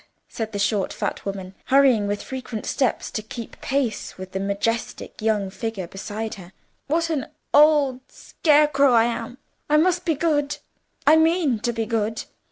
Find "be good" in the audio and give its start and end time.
11.71-12.23